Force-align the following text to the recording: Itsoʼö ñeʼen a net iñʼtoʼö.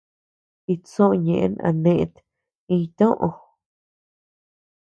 Itsoʼö 0.73 1.13
ñeʼen 1.25 1.53
a 1.67 1.69
net 1.83 2.13
iñʼtoʼö. 2.73 3.27